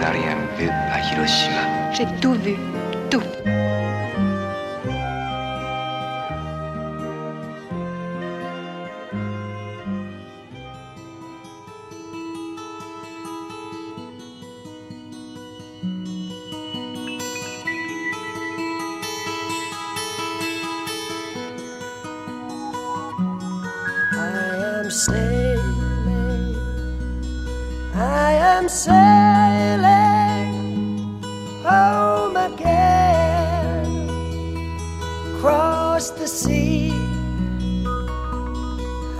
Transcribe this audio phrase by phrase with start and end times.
[0.00, 1.92] Tu n'as rien vu à Hiroshima.
[1.92, 2.56] J'ai tout vu,
[3.10, 3.20] tout.
[24.12, 26.56] I am sailing,
[27.94, 30.52] I am sailing
[31.64, 33.86] home again,
[35.34, 36.92] across the sea.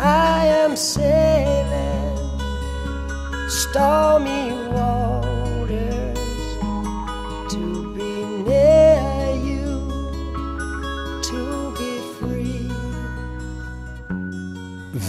[0.00, 2.16] I am sailing
[3.48, 4.37] stormy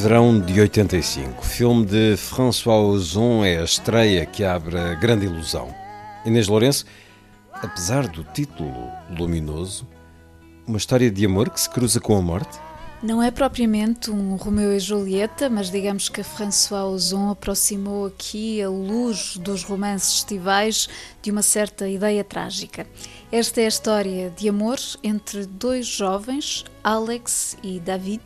[0.00, 1.44] Verão de 85.
[1.44, 5.74] Filme de François Ozon é a estreia que abre a grande ilusão.
[6.24, 6.86] Inês Lourenço,
[7.52, 8.72] apesar do título
[9.10, 9.88] luminoso,
[10.64, 12.60] uma história de amor que se cruza com a morte?
[13.02, 18.68] Não é propriamente um Romeu e Julieta, mas digamos que François Ozon aproximou aqui a
[18.68, 20.88] luz dos romances estivais
[21.20, 22.86] de uma certa ideia trágica.
[23.32, 28.22] Esta é a história de amor entre dois jovens, Alex e David,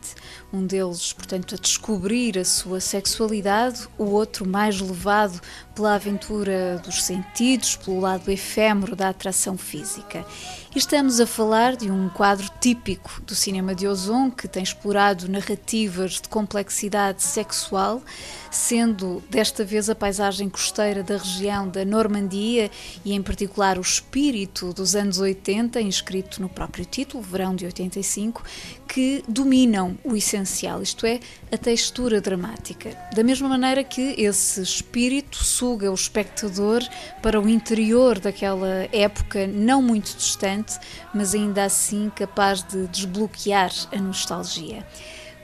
[0.53, 5.41] um deles, portanto, a descobrir a sua sexualidade, o outro mais levado
[5.75, 10.25] pela aventura dos sentidos, pelo lado efêmero da atração física.
[10.75, 16.13] Estamos a falar de um quadro típico do cinema de Ozon que tem explorado narrativas
[16.13, 18.01] de complexidade sexual,
[18.49, 22.71] sendo desta vez a paisagem costeira da região da Normandia
[23.03, 28.43] e, em particular, o espírito dos anos 80, inscrito no próprio título, Verão de 85,
[28.87, 31.19] que dominam o essencial, isto é,
[31.51, 32.91] a textura dramática.
[33.15, 36.83] Da mesma maneira que esse espírito suga o espectador
[37.21, 40.77] para o interior daquela época não muito distante,
[41.13, 44.85] mas ainda assim capaz de desbloquear a nostalgia.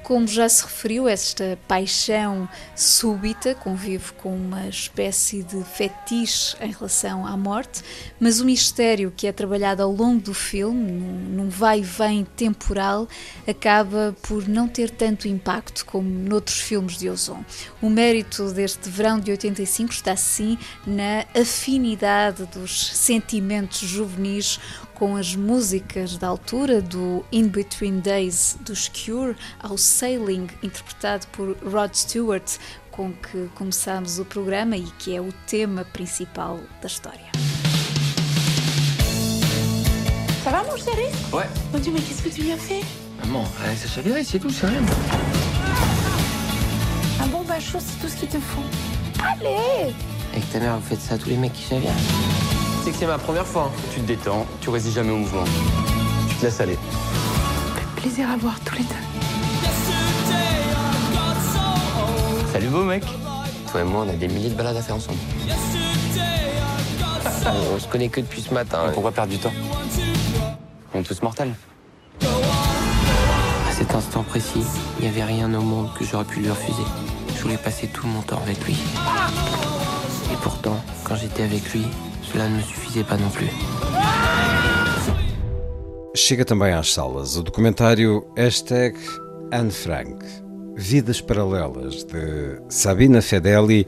[0.10, 7.28] Como já se referiu, esta paixão súbita convive com uma espécie de fetiche em relação
[7.28, 7.84] à morte,
[8.20, 13.08] mas o mistério que é trabalhado ao longo do filme, num, vai e vem temporal,
[13.48, 17.46] acaba por não ter tanto impacto como noutros filmes de Ozon.
[17.80, 24.60] O mérito deste verão de 85 está sim na afinidade dos sentimentos juvenis
[25.00, 31.56] com as músicas da altura do In Between Days dos Cure ao Sailing, interpretado por
[31.64, 32.58] Rod Stewart,
[32.92, 37.32] com que começamos o programa e que é o tema principal da história.
[40.44, 41.48] Ça va, mon chéri Ouais.
[41.72, 42.84] Mon Dieu, mais qu'est-ce que tu as fait
[43.24, 44.82] Maman, allez, ça chavirait, c'est tout, c'est rien.
[47.24, 48.64] Un bon bain chaud, c'est tout ce qu'il te faut.
[49.24, 49.94] Allez
[50.34, 52.49] Avec ta mère, vous faites ça à tous les mecs qui chavirent
[52.84, 53.72] C'est que c'est ma première fois.
[53.94, 55.44] Tu te détends, tu résistes jamais au mouvement.
[56.30, 56.78] Tu te laisses aller.
[57.98, 58.96] Plaisir à voir tous les deux.
[62.52, 63.04] Salut beau mec.
[63.72, 65.18] Toi et moi, on a des milliers de balades à faire ensemble.
[67.46, 68.90] on, on se connaît que depuis ce matin.
[68.94, 69.54] Pourquoi perdre du temps
[70.94, 71.54] On est tous mortels.
[72.22, 74.64] À cet instant précis,
[75.00, 76.84] il n'y avait rien au monde que j'aurais pu lui refuser.
[77.36, 78.76] Je voulais passer tout mon temps avec lui.
[80.32, 81.86] Et pourtant, quand j'étais avec lui,
[82.32, 83.50] cela ne suffisait pas non plus.
[86.16, 88.96] Chega também às salas o documentário Hashtag
[89.52, 90.26] Anne Frank,
[90.76, 93.88] Vidas Paralelas, de Sabina Fedeli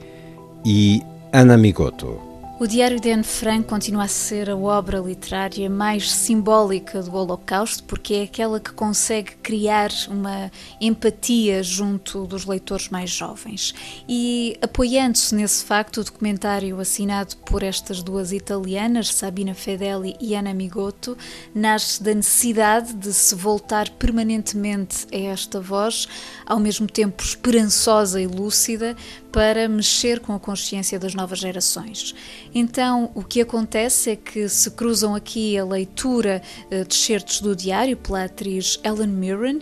[0.66, 1.02] e
[1.34, 2.31] Ana Migotto.
[2.62, 7.84] O Diário de Anne Frank continua a ser a obra literária mais simbólica do Holocausto,
[7.86, 13.74] porque é aquela que consegue criar uma empatia junto dos leitores mais jovens.
[14.08, 20.54] E apoiando-se nesse facto, o documentário assinado por estas duas italianas, Sabina Fedeli e Ana
[20.54, 21.18] Migotto,
[21.56, 26.08] nasce da necessidade de se voltar permanentemente a esta voz,
[26.46, 28.96] ao mesmo tempo esperançosa e lúcida,
[29.32, 32.14] para mexer com a consciência das novas gerações.
[32.54, 37.56] Então, o que acontece é que se cruzam aqui a leitura eh, de certos do
[37.56, 39.62] diário pela atriz Ellen Mirren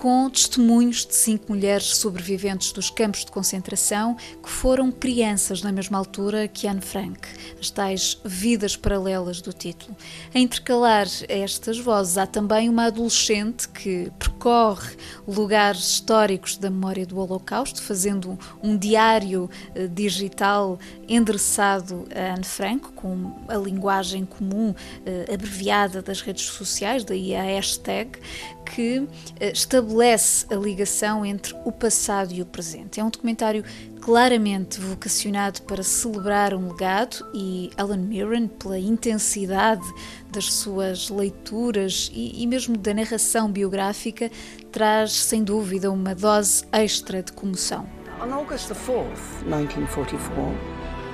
[0.00, 5.98] com testemunhos de cinco mulheres sobreviventes dos campos de concentração que foram crianças na mesma
[5.98, 7.20] altura que Anne Frank,
[7.60, 9.94] as tais vidas paralelas do título.
[10.34, 14.10] A intercalar estas vozes, há também uma adolescente que
[14.40, 14.96] percorre
[15.28, 22.90] lugares históricos da memória do Holocausto, fazendo um diário eh, digital endereçado a Anne Frank,
[22.92, 28.18] com a linguagem comum eh, abreviada das redes sociais, daí a hashtag,
[28.64, 29.06] que
[29.38, 32.98] eh, estabelece a ligação entre o passado e o presente.
[32.98, 33.62] É um documentário
[34.00, 39.86] claramente vocacionado para celebrar um legado e Alan Mirren, pela intensidade
[40.30, 44.30] das suas leituras e, e mesmo da narração biográfica,
[44.72, 47.86] traz sem dúvida uma dose extra de comoção.
[48.22, 50.54] On August 4th, 1944,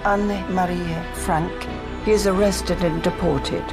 [0.04, 1.52] Anne Maria Frank
[2.06, 3.64] is arrested and deported.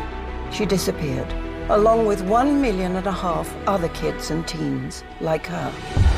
[0.51, 1.27] She disappeared,
[1.69, 6.12] along with one million and a half other kids and teens like her.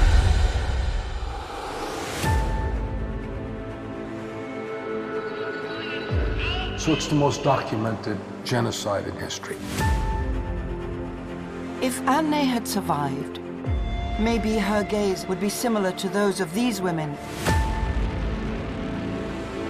[6.86, 9.58] So it's the most documented genocide in history.
[11.82, 13.40] If Anne had survived,
[14.20, 17.18] maybe her gaze would be similar to those of these women.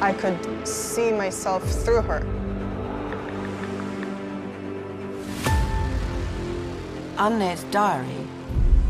[0.02, 2.20] I could see myself through her.
[7.18, 8.28] Anne's diary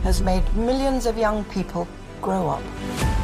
[0.01, 1.87] has made millions of young people
[2.23, 3.14] grow up.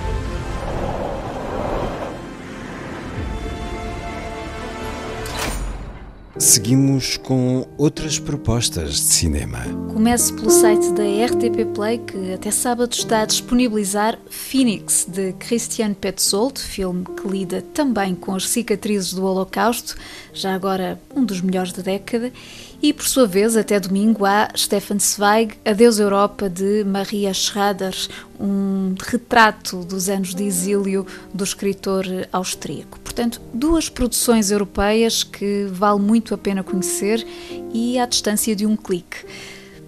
[6.42, 9.60] Seguimos com outras propostas de cinema.
[9.94, 15.94] Comece pelo site da RTP Play, que até sábado está a disponibilizar Phoenix, de Christian
[15.94, 19.96] Petzold, filme que lida também com as cicatrizes do Holocausto,
[20.34, 22.34] já agora um dos melhores da década.
[22.82, 27.94] E, por sua vez, até domingo há Stefan Zweig, Adeus Europa, de Maria Schrader,
[28.40, 33.00] um retrato dos anos de exílio do escritor austríaco.
[33.12, 37.28] Portanto, duas produções europeias que vale muito a pena conhecer
[37.74, 39.26] e à distância de um clique.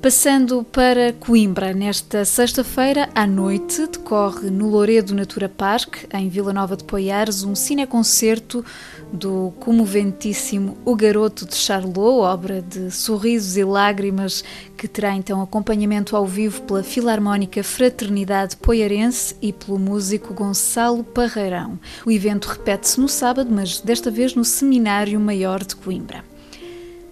[0.04, 6.76] Passando para Coimbra, nesta sexta-feira à noite decorre no Louredo Natura Park, em Vila Nova
[6.76, 8.66] de Poiares, um cineconcerto
[9.14, 14.44] do comoventíssimo O Garoto de Charlot, obra de sorrisos e lágrimas
[14.76, 21.80] que terá então acompanhamento ao vivo pela Filarmónica Fraternidade Poiarense e pelo músico Gonçalo Parreirão.
[22.06, 26.33] O evento repete-se no sábado, mas desta vez no Seminário Maior de Coimbra.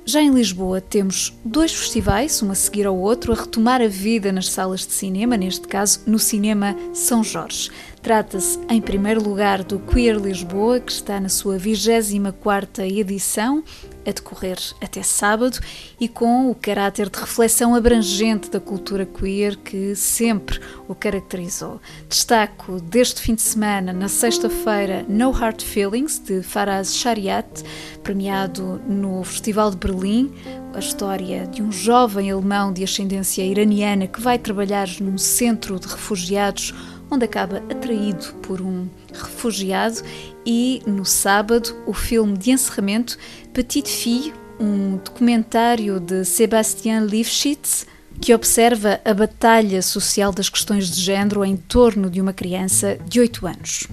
[0.04, 4.32] Já em Lisboa temos dois festivais, um a seguir ao outro, a retomar a vida
[4.32, 7.70] nas salas de cinema, neste caso no Cinema São Jorge.
[8.02, 13.64] Trata-se, em primeiro lugar, do Queer Lisboa, que está na sua 24ª edição,
[14.04, 15.60] a decorrer até sábado,
[16.00, 21.80] e com o caráter de reflexão abrangente da cultura queer que sempre o caracterizou.
[22.10, 27.64] Destaco deste fim de semana, na sexta-feira, No Hard Feelings, de Faraz Shariat,
[28.02, 30.34] premiado no Festival de Berlim,
[30.74, 35.88] a história de um jovem alemão de ascendência iraniana que vai trabalhar num centro de
[35.88, 36.74] refugiados
[37.12, 40.02] onde acaba atraído por um refugiado,
[40.46, 43.18] e no sábado o filme de encerramento
[43.54, 47.86] Petite Fille, um documentário de Sebastian Lifshitz
[48.20, 53.20] que observa a batalha social das questões de género em torno de uma criança de
[53.20, 53.88] 8 anos.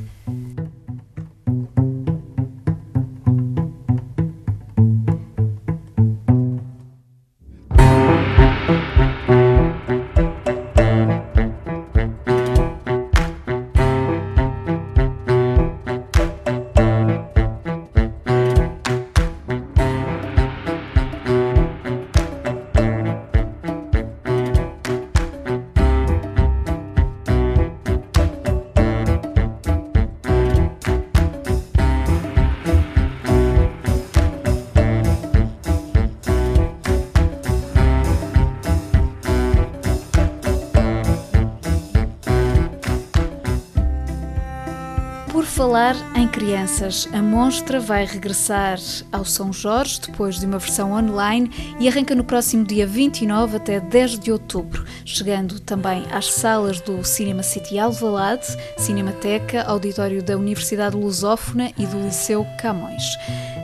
[45.69, 48.79] Falar em crianças, a Monstra vai regressar
[49.13, 53.79] ao São Jorge depois de uma versão online e arranca no próximo dia 29 até
[53.79, 58.47] 10 de outubro, chegando também às salas do Cinema City Alvalade,
[58.79, 63.05] Cinemateca, Auditório da Universidade Lusófona e do Liceu Camões.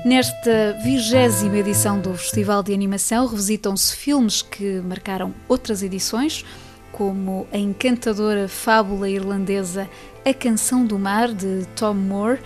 [0.04, 6.44] Nesta vigésima edição do Festival de Animação revisitam-se filmes que marcaram outras edições,
[6.92, 9.88] como a encantadora fábula irlandesa
[10.24, 12.40] A Canção do Mar, de Tom Moore,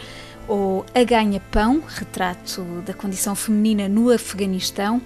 [0.49, 5.01] ou A Ganha Pão, retrato da condição feminina no Afeganistão,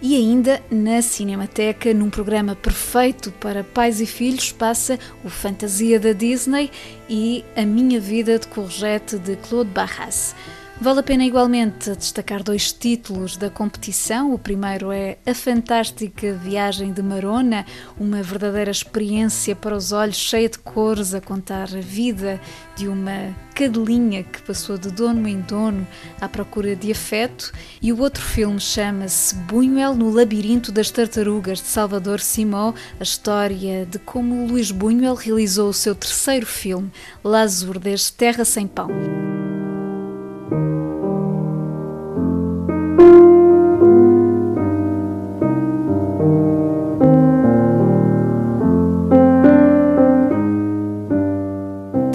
[0.00, 6.12] E ainda na Cinemateca, num programa perfeito para pais e filhos, passa o Fantasia da
[6.12, 6.70] Disney
[7.08, 10.36] e A Minha Vida de Courgette de Claude Barras.
[10.80, 14.32] Vale a pena igualmente destacar dois títulos da competição.
[14.32, 17.66] O primeiro é A Fantástica Viagem de Marona,
[17.98, 22.40] uma verdadeira experiência para os olhos, cheia de cores, a contar a vida
[22.76, 25.84] de uma cadelinha que passou de dono em dono
[26.20, 27.52] à procura de afeto.
[27.82, 33.84] E o outro filme chama-se Buñuel no Labirinto das Tartarugas, de Salvador Simó, a história
[33.84, 36.92] de como Luís Buñuel realizou o seu terceiro filme,
[37.24, 39.37] Lazurdes Terra Sem Pão.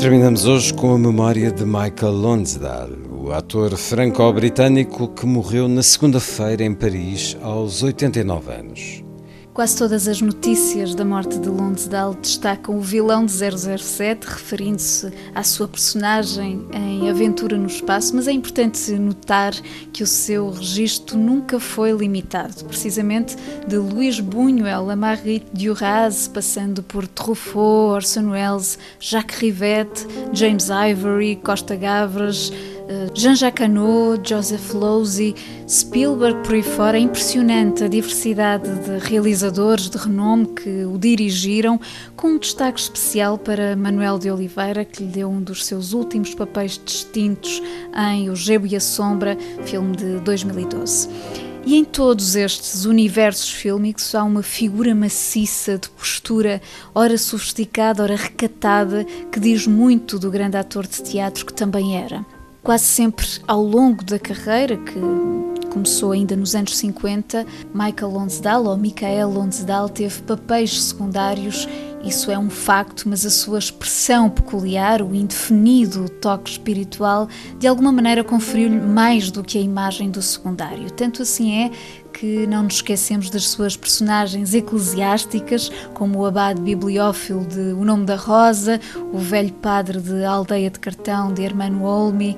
[0.03, 6.61] Terminamos hoje com a memória de Michael Lonsdale, o ator franco-britânico que morreu na segunda-feira
[6.61, 9.02] em Paris aos 89 anos.
[9.53, 15.43] Quase todas as notícias da morte de Lonsdale destacam o vilão de 007, referindo-se à
[15.43, 19.53] sua personagem em Aventura no Espaço, mas é importante notar
[19.93, 22.65] que o seu registro nunca foi limitado.
[22.65, 23.35] Precisamente
[23.67, 31.35] de Luís Buñuel a Marguerite Duras, passando por Truffaut, Orson Welles, Jacques Rivette, James Ivory,
[31.35, 32.51] Costa Gavras,
[33.13, 35.35] Jean-Jacques Hano, Joseph Losey,
[35.67, 36.97] Spielberg por aí fora.
[36.97, 41.79] É impressionante a diversidade de realizadores de renome que o dirigiram,
[42.15, 46.33] com um destaque especial para Manuel de Oliveira, que lhe deu um dos seus últimos
[46.35, 47.61] papéis distintos
[48.13, 51.09] em O Gebo e a Sombra, filme de 2012.
[51.65, 56.61] E em todos estes universos fílmicos há uma figura maciça de postura,
[56.93, 62.25] ora sofisticada, ora recatada, que diz muito do grande ator de teatro que também era
[62.63, 64.99] quase sempre ao longo da carreira, que
[65.69, 71.67] começou ainda nos anos 50, Michael Lonsdale ou Michael Lonsdale teve papéis secundários.
[72.03, 77.93] Isso é um facto, mas a sua expressão peculiar, o indefinido toque espiritual, de alguma
[77.93, 80.91] maneira conferiu-lhe mais do que a imagem do secundário.
[80.91, 81.71] Tanto assim é
[82.11, 88.05] que não nos esquecemos das suas personagens eclesiásticas, como o abade bibliófilo de O Nome
[88.05, 88.81] da Rosa,
[89.13, 92.35] o velho padre de Aldeia de Cartão de Hermano Olmi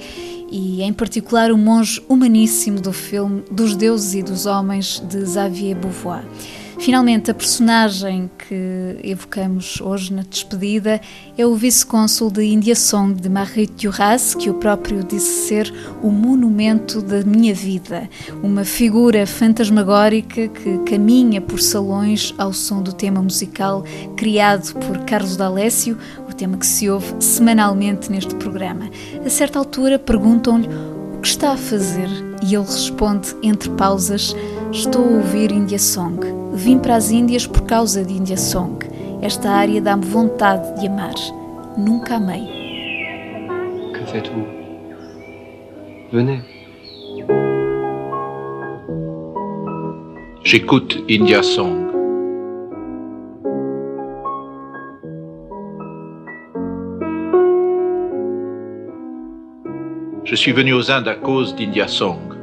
[0.50, 5.76] e, em particular, o monge humaníssimo do filme Dos Deuses e dos Homens de Xavier
[5.76, 6.24] Beauvoir.
[6.79, 11.01] Finalmente, a personagem que evocamos hoje na despedida
[11.38, 16.10] é o vice-cônsul de India Song de Marguerite Duras, que o próprio disse ser o
[16.10, 18.10] monumento da minha vida,
[18.44, 23.84] uma figura fantasmagórica que caminha por salões ao som do tema musical
[24.15, 25.98] criado por Carlos D'Alessio,
[26.29, 28.89] o tema que se ouve semanalmente neste programa.
[29.25, 32.10] A certa altura perguntam-lhe o que está a fazer
[32.44, 34.36] e ele responde entre pausas:
[34.72, 36.35] Estou a ouvir India Song.
[36.56, 38.80] Vim para as Índias por causa de India Song.
[39.22, 41.14] Esta área dá-me vontade de amar.
[41.78, 42.48] Nunca amei.
[43.94, 44.48] Que faites-vous
[46.14, 46.42] Venez.
[50.46, 51.92] J'écoute India Song.
[60.24, 62.35] Je suis venu aux Indes à cause d'India Song.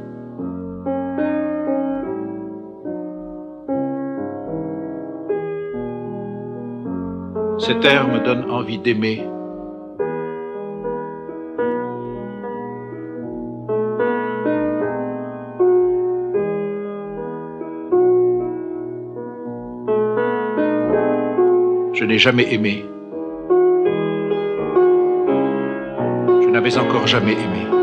[7.65, 9.23] Cet air me donne envie d'aimer.
[21.93, 22.83] Je n'ai jamais aimé.
[26.41, 27.82] Je n'avais encore jamais aimé.